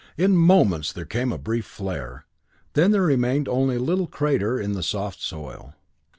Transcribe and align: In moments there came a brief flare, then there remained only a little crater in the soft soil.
In 0.17 0.35
moments 0.35 0.91
there 0.91 1.05
came 1.05 1.31
a 1.31 1.37
brief 1.37 1.63
flare, 1.63 2.25
then 2.73 2.89
there 2.89 3.03
remained 3.03 3.47
only 3.47 3.75
a 3.75 3.79
little 3.79 4.07
crater 4.07 4.59
in 4.59 4.71
the 4.73 4.81
soft 4.81 5.21
soil. 5.21 5.75